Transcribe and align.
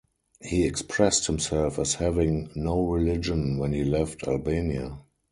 He 0.41 0.65
expressed 0.65 1.27
himself 1.27 1.77
as 1.77 1.93
having 1.93 2.49
"no 2.55 2.87
religion" 2.87 3.59
when 3.59 3.71
he 3.71 3.83
left 3.83 4.23
Albania. 4.27 4.97